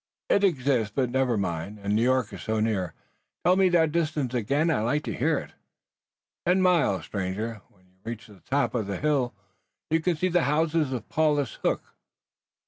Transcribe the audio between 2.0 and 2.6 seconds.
York is so